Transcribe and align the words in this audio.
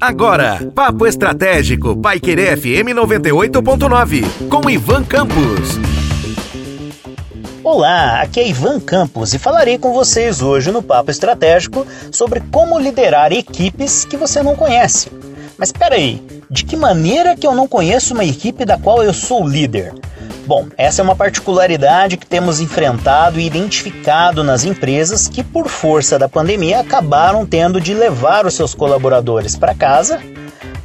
Agora, 0.00 0.70
Papo 0.74 1.06
Estratégico, 1.06 1.96
Paiquerê 1.96 2.54
FM 2.54 2.92
98.9, 2.94 4.48
com 4.48 4.68
Ivan 4.68 5.02
Campos. 5.04 5.78
Olá, 7.64 8.20
aqui 8.20 8.40
é 8.40 8.48
Ivan 8.48 8.78
Campos 8.78 9.32
e 9.32 9.38
falarei 9.38 9.78
com 9.78 9.94
vocês 9.94 10.42
hoje 10.42 10.70
no 10.70 10.82
Papo 10.82 11.10
Estratégico 11.10 11.86
sobre 12.12 12.42
como 12.52 12.78
liderar 12.78 13.32
equipes 13.32 14.04
que 14.04 14.18
você 14.18 14.42
não 14.42 14.54
conhece. 14.54 15.10
Mas 15.60 15.68
espera 15.68 15.96
aí, 15.96 16.26
de 16.50 16.64
que 16.64 16.74
maneira 16.74 17.36
que 17.36 17.46
eu 17.46 17.54
não 17.54 17.68
conheço 17.68 18.14
uma 18.14 18.24
equipe 18.24 18.64
da 18.64 18.78
qual 18.78 19.02
eu 19.02 19.12
sou 19.12 19.46
líder? 19.46 19.92
Bom, 20.46 20.66
essa 20.74 21.02
é 21.02 21.04
uma 21.04 21.14
particularidade 21.14 22.16
que 22.16 22.26
temos 22.26 22.60
enfrentado 22.60 23.38
e 23.38 23.46
identificado 23.46 24.42
nas 24.42 24.64
empresas 24.64 25.28
que, 25.28 25.44
por 25.44 25.68
força 25.68 26.18
da 26.18 26.30
pandemia, 26.30 26.80
acabaram 26.80 27.44
tendo 27.44 27.78
de 27.78 27.92
levar 27.92 28.46
os 28.46 28.54
seus 28.54 28.74
colaboradores 28.74 29.54
para 29.54 29.74
casa 29.74 30.18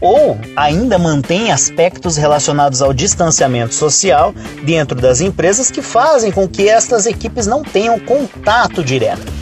ou 0.02 0.38
ainda 0.58 1.00
mantém 1.00 1.54
aspectos 1.54 2.18
relacionados 2.18 2.82
ao 2.82 2.94
distanciamento 2.94 3.74
social 3.74 4.36
dentro 4.66 5.00
das 5.00 5.22
empresas 5.22 5.72
que 5.72 5.82
fazem 5.82 6.34
com 6.34 6.50
que 6.50 6.68
estas 6.68 7.06
equipes 7.06 7.48
não 7.48 7.64
tenham 7.64 7.98
contato 7.98 8.84
direto. 8.84 9.35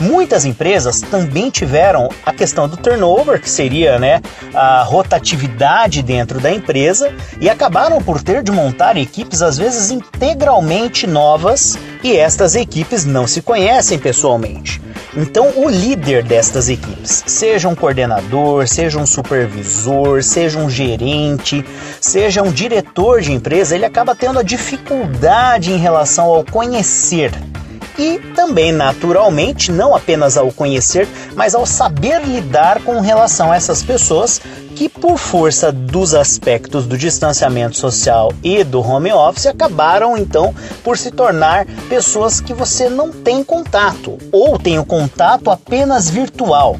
Muitas 0.00 0.46
empresas 0.46 1.02
também 1.02 1.50
tiveram 1.50 2.08
a 2.24 2.32
questão 2.32 2.66
do 2.66 2.76
turnover, 2.76 3.38
que 3.38 3.50
seria 3.50 3.98
né, 3.98 4.22
a 4.54 4.82
rotatividade 4.82 6.02
dentro 6.02 6.40
da 6.40 6.50
empresa, 6.50 7.12
e 7.38 7.50
acabaram 7.50 8.00
por 8.00 8.22
ter 8.22 8.42
de 8.42 8.50
montar 8.50 8.96
equipes 8.96 9.42
às 9.42 9.58
vezes 9.58 9.90
integralmente 9.90 11.06
novas 11.06 11.78
e 12.02 12.16
estas 12.16 12.54
equipes 12.54 13.04
não 13.04 13.26
se 13.26 13.42
conhecem 13.42 13.98
pessoalmente. 13.98 14.80
Então, 15.14 15.52
o 15.56 15.68
líder 15.68 16.22
destas 16.22 16.68
equipes, 16.68 17.24
seja 17.26 17.68
um 17.68 17.74
coordenador, 17.74 18.66
seja 18.68 18.98
um 18.98 19.06
supervisor, 19.06 20.22
seja 20.22 20.58
um 20.58 20.70
gerente, 20.70 21.64
seja 22.00 22.42
um 22.42 22.50
diretor 22.50 23.20
de 23.20 23.32
empresa, 23.32 23.74
ele 23.74 23.84
acaba 23.84 24.14
tendo 24.14 24.38
a 24.38 24.42
dificuldade 24.42 25.72
em 25.72 25.78
relação 25.78 26.26
ao 26.26 26.44
conhecer 26.44 27.32
e 27.98 28.18
também, 28.34 28.72
naturalmente, 28.72 29.70
não 29.70 29.94
apenas 29.94 30.36
ao 30.36 30.50
conhecer, 30.52 31.08
mas 31.34 31.54
ao 31.54 31.66
saber 31.66 32.22
lidar 32.22 32.82
com 32.82 33.00
relação 33.00 33.52
a 33.52 33.56
essas 33.56 33.82
pessoas 33.82 34.40
que, 34.74 34.88
por 34.88 35.18
força 35.18 35.70
dos 35.70 36.14
aspectos 36.14 36.86
do 36.86 36.96
distanciamento 36.96 37.76
social 37.76 38.32
e 38.42 38.64
do 38.64 38.80
home 38.80 39.12
office, 39.12 39.46
acabaram 39.46 40.16
então 40.16 40.54
por 40.82 40.96
se 40.96 41.10
tornar 41.10 41.66
pessoas 41.88 42.40
que 42.40 42.54
você 42.54 42.88
não 42.88 43.12
tem 43.12 43.44
contato 43.44 44.16
ou 44.32 44.58
tem 44.58 44.78
o 44.78 44.84
contato 44.84 45.50
apenas 45.50 46.08
virtual. 46.08 46.78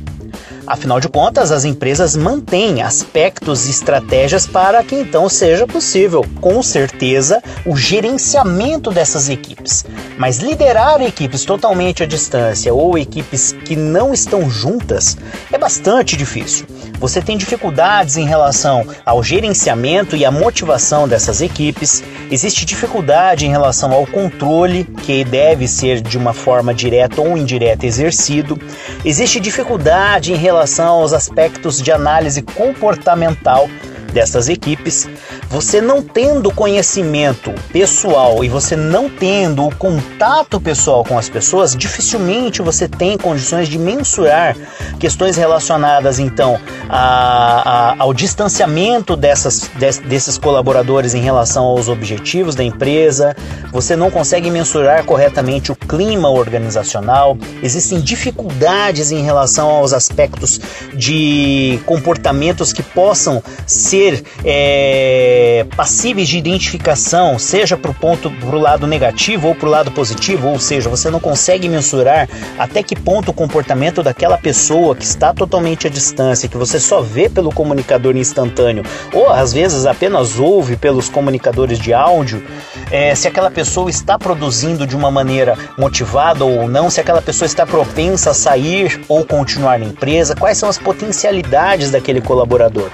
Afinal 0.67 1.01
de 1.01 1.09
contas, 1.09 1.51
as 1.51 1.65
empresas 1.65 2.17
mantêm 2.17 2.83
aspectos 2.83 3.67
e 3.67 3.71
estratégias 3.71 4.47
para 4.47 4.83
que 4.85 4.95
então 4.95 5.29
seja 5.29 5.67
possível, 5.67 6.25
com 6.41 6.63
certeza, 6.63 7.43
o 7.67 7.77
gerenciamento 7.77 8.91
dessas 8.91 9.29
equipes. 9.29 9.85
Mas 10.19 10.39
liderar 10.39 11.01
equipes 11.03 11.45
totalmente 11.45 12.03
à 12.03 12.07
distância 12.07 12.73
ou 12.73 12.99
equipes 12.99 13.53
que 13.53 13.75
não 13.75 14.13
estão 14.13 14.51
juntas 14.51 15.17
é 15.51 15.59
bastante 15.59 16.17
difícil. 16.17 16.67
Você 17.01 17.23
tem 17.23 17.39
dificuldades 17.39 18.19
em 18.19 18.27
relação 18.27 18.87
ao 19.07 19.23
gerenciamento 19.23 20.15
e 20.15 20.25
à 20.27 20.31
motivação 20.31 21.09
dessas 21.09 21.41
equipes, 21.41 22.05
existe 22.31 22.67
dificuldade 22.67 23.47
em 23.47 23.51
relação 23.51 23.91
ao 23.93 24.07
controle, 24.07 24.85
que 24.85 25.25
deve 25.25 25.67
ser 25.67 26.03
de 26.03 26.19
uma 26.19 26.35
forma 26.35 26.75
direta 26.75 27.23
ou 27.23 27.39
indireta 27.39 27.87
exercido, 27.87 28.61
existe 29.03 29.41
dificuldade 29.41 30.31
em 30.31 30.37
relação 30.37 31.01
aos 31.01 31.15
aspectos 31.15 31.81
de 31.81 31.91
análise 31.91 32.43
comportamental 32.43 33.67
dessas 34.11 34.49
equipes, 34.49 35.09
você 35.49 35.81
não 35.81 36.03
tendo 36.03 36.53
conhecimento 36.53 37.53
pessoal 37.73 38.45
e 38.45 38.49
você 38.49 38.77
não 38.77 39.09
tendo 39.09 39.67
o 39.67 39.75
contato 39.75 40.61
pessoal 40.61 41.05
com 41.05 41.19
as 41.19 41.29
pessoas, 41.29 41.75
dificilmente 41.75 42.63
você 42.63 42.89
tem 42.89 43.17
condições 43.17 43.69
de 43.69 43.79
mensurar 43.79 44.57
questões 44.99 45.37
relacionadas 45.37 46.19
então 46.19 46.59
a, 46.89 47.93
a, 47.93 48.03
ao 48.03 48.13
distanciamento 48.13 49.17
dessas, 49.17 49.71
desses 50.05 50.37
colaboradores 50.37 51.15
em 51.15 51.21
relação 51.21 51.65
aos 51.65 51.89
objetivos 51.89 52.55
da 52.55 52.65
empresa, 52.65 53.37
você 53.73 53.95
não 53.97 54.11
consegue 54.11 54.51
mensurar 54.51 55.05
corretamente 55.05 55.73
o 55.73 55.77
clima 55.77 56.29
organizacional, 56.29 57.37
existem 57.63 58.01
dificuldades 58.01 59.11
em 59.11 59.23
relação 59.23 59.69
aos 59.71 59.93
aspectos 59.93 60.61
de 60.95 61.81
comportamentos 61.87 62.73
que 62.73 62.83
possam 62.83 63.43
ser 63.67 64.00
ser 64.01 64.25
é, 64.45 65.67
passíveis 65.77 66.27
de 66.27 66.39
identificação, 66.39 67.39
seja 67.39 67.77
para 67.77 67.91
o 67.91 67.95
ponto 67.95 68.31
para 68.31 68.57
o 68.57 68.59
lado 68.59 68.87
negativo 68.87 69.49
ou 69.49 69.55
para 69.55 69.69
o 69.69 69.71
lado 69.71 69.91
positivo, 69.91 70.49
ou 70.49 70.59
seja, 70.59 70.89
você 70.89 71.11
não 71.11 71.21
consegue 71.21 71.69
mensurar 71.69 72.27
até 72.59 72.83
que 72.83 72.97
ponto 72.97 73.31
o 73.31 73.35
comportamento 73.35 74.03
daquela 74.03 74.39
pessoa 74.39 74.97
que 74.97 75.05
está 75.05 75.35
totalmente 75.35 75.87
à 75.87 75.91
distância, 75.91 76.49
que 76.49 76.57
você 76.57 76.81
só 76.81 77.03
vê 77.03 77.29
pelo 77.29 77.53
comunicador 77.53 78.17
instantâneo, 78.17 78.85
ou 79.13 79.29
às 79.29 79.53
vezes 79.53 79.85
apenas 79.85 80.39
ouve 80.39 80.77
pelos 80.77 81.11
comunicadores 81.11 81.79
de 81.79 81.93
áudio, 81.93 82.43
é, 82.91 83.15
se 83.15 83.29
aquela 83.29 83.51
pessoa 83.51 83.91
está 83.91 84.19
produzindo 84.19 84.87
de 84.87 84.97
uma 84.97 85.11
maneira 85.11 85.59
motivada 85.77 86.45
ou 86.45 86.67
não, 86.67 86.89
se 86.89 87.01
aquela 87.01 87.21
pessoa 87.21 87.47
está 87.47 87.67
propensa 87.67 88.31
a 88.31 88.35
sair 88.35 89.01
ou 89.09 89.25
continuar 89.27 89.79
na 89.79 89.85
empresa, 89.85 90.35
quais 90.35 90.57
são 90.57 90.69
as 90.69 90.79
potencialidades 90.79 91.91
daquele 91.91 92.21
colaborador 92.21 92.91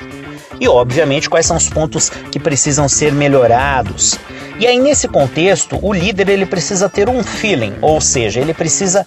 e, 0.60 0.68
obviamente, 0.68 1.28
quais 1.28 1.46
são 1.46 1.56
os 1.56 1.68
pontos 1.68 2.10
que 2.10 2.38
precisam 2.38 2.88
ser 2.88 3.12
melhorados. 3.12 4.18
E 4.58 4.66
aí, 4.66 4.78
nesse 4.78 5.06
contexto, 5.06 5.78
o 5.82 5.92
líder 5.92 6.28
ele 6.28 6.46
precisa 6.46 6.88
ter 6.88 7.08
um 7.08 7.22
feeling, 7.22 7.74
ou 7.82 8.00
seja, 8.00 8.40
ele 8.40 8.54
precisa 8.54 9.04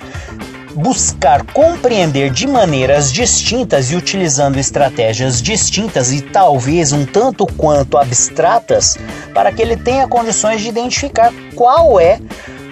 buscar 0.76 1.44
compreender 1.48 2.30
de 2.30 2.48
maneiras 2.48 3.12
distintas 3.12 3.92
e 3.92 3.96
utilizando 3.96 4.58
estratégias 4.58 5.42
distintas 5.42 6.12
e 6.12 6.22
talvez 6.22 6.92
um 6.92 7.06
tanto 7.06 7.46
quanto 7.46 7.98
abstratas 7.98 8.98
para 9.34 9.52
que 9.52 9.62
ele 9.62 9.76
tenha 9.76 10.08
condições 10.08 10.62
de 10.62 10.70
identificar 10.70 11.34
qual 11.56 12.00
é 12.00 12.20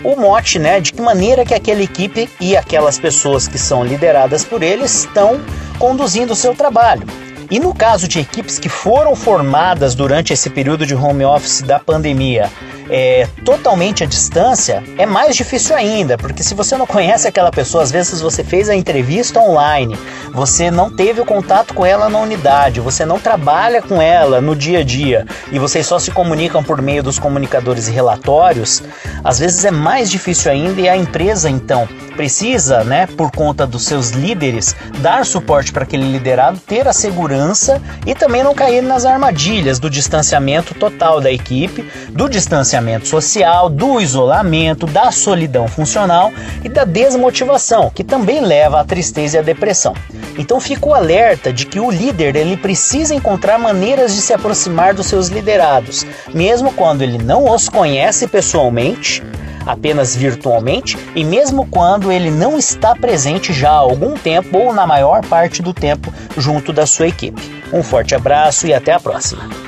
o 0.04 0.16
mote, 0.16 0.60
né, 0.60 0.80
de 0.80 0.94
que 0.94 1.02
maneira 1.02 1.44
que 1.44 1.54
aquela 1.54 1.82
equipe 1.82 2.30
e 2.40 2.56
aquelas 2.56 3.00
pessoas 3.00 3.48
que 3.48 3.58
são 3.58 3.84
lideradas 3.84 4.46
por 4.46 4.62
ele 4.62 4.86
estão 4.86 5.42
conduzindo 5.80 6.34
o 6.34 6.36
seu 6.36 6.56
trabalho. 6.56 7.06
E 7.50 7.60
no 7.60 7.74
caso 7.74 8.08
de 8.08 8.20
equipes 8.20 8.60
que 8.60 8.68
foram 8.68 9.16
formadas 9.16 9.96
durante 9.96 10.34
esse 10.34 10.50
período 10.50 10.86
de 10.86 10.94
home 10.94 11.24
office 11.24 11.62
da 11.62 11.80
pandemia, 11.80 12.52
é, 12.90 13.28
totalmente 13.44 14.04
à 14.04 14.08
distância, 14.08 14.84
é 14.98 15.06
mais 15.06 15.36
difícil 15.36 15.76
ainda, 15.76 16.18
porque 16.18 16.44
se 16.44 16.54
você 16.54 16.78
não 16.78 16.88
conhece 16.88 17.28
aquela 17.28 17.52
pessoa, 17.52 17.84
às 17.84 17.92
vezes 17.92 18.22
você 18.22 18.44
fez 18.44 18.70
a 18.70 18.76
entrevista 18.76 19.40
online, 19.40 19.98
você 20.32 20.72
não 20.72 20.90
teve 20.90 21.22
o 21.22 21.26
contato 21.26 21.74
com 21.74 21.86
ela 21.86 22.10
na 22.10 22.20
unidade, 22.20 22.80
você 22.80 23.06
não 23.06 23.20
trabalha 23.20 23.82
com 23.82 24.02
ela 24.02 24.40
no 24.40 24.56
dia 24.56 24.80
a 24.80 24.84
dia 24.84 25.26
e 25.52 25.60
vocês 25.60 25.86
só 25.86 26.00
se 26.00 26.12
comunicam 26.12 26.64
por 26.64 26.82
meio 26.82 27.04
dos 27.04 27.20
comunicadores 27.20 27.88
e 27.88 27.92
relatórios, 27.92 28.82
às 29.24 29.40
vezes 29.40 29.66
é 29.66 29.72
mais 29.72 30.10
difícil 30.10 30.52
ainda 30.52 30.82
e 30.82 30.90
a 30.90 30.96
empresa 30.96 31.50
então 31.50 31.88
precisa, 32.16 32.84
né, 32.84 33.06
por 33.06 33.32
conta 33.32 33.68
dos 33.68 33.84
seus 33.84 34.10
líderes, 34.10 34.76
dar 35.00 35.24
suporte 35.26 35.72
para 35.72 35.84
aquele 35.84 36.12
liderado 36.12 36.60
ter 36.60 36.88
a 36.88 36.94
segurança 36.94 37.80
e 38.08 38.16
também 38.16 38.44
não 38.44 38.56
cair 38.56 38.82
nas 38.82 39.06
armadilhas 39.06 39.78
do 39.78 39.88
distanciamento 39.88 40.74
total 40.74 41.22
da 41.22 41.32
equipe, 41.32 41.88
do 42.10 42.28
distanciamento 42.28 42.77
distanciamento 42.78 43.08
social, 43.08 43.70
do 43.70 44.00
isolamento, 44.00 44.86
da 44.86 45.12
solidão 45.12 45.68
funcional 45.68 46.32
e 46.64 46.70
da 46.70 46.84
desmotivação, 46.84 47.90
que 47.94 48.04
também 48.04 48.42
leva 48.42 48.80
à 48.80 48.84
tristeza 48.84 49.38
e 49.38 49.40
à 49.40 49.44
depressão. 49.44 49.94
Então 50.38 50.60
fico 50.60 50.94
alerta 50.94 51.52
de 51.52 51.66
que 51.66 51.80
o 51.80 51.90
líder 51.90 52.36
ele 52.36 52.56
precisa 52.58 53.16
encontrar 53.16 53.58
maneiras 53.58 54.14
de 54.14 54.22
se 54.22 54.34
aproximar 54.34 54.94
dos 54.94 55.08
seus 55.08 55.28
liderados, 55.30 56.06
mesmo 56.34 56.72
quando 56.72 57.02
ele 57.02 57.18
não 57.18 57.52
os 57.52 57.68
conhece 57.68 58.28
pessoalmente, 58.28 59.24
apenas 59.66 60.16
virtualmente, 60.16 60.98
e 61.16 61.24
mesmo 61.24 61.66
quando 61.66 62.12
ele 62.12 62.30
não 62.30 62.58
está 62.58 62.96
presente 62.96 63.52
já 63.52 63.72
há 63.72 63.78
algum 63.78 64.14
tempo 64.14 64.58
ou 64.58 64.74
na 64.74 64.86
maior 64.86 65.26
parte 65.26 65.62
do 65.62 65.74
tempo 65.74 66.14
junto 66.38 66.72
da 66.72 66.86
sua 66.86 67.08
equipe. 67.08 67.42
Um 67.74 67.84
forte 67.84 68.16
abraço 68.16 68.68
e 68.68 68.74
até 68.74 68.94
a 68.94 69.00
próxima. 69.00 69.68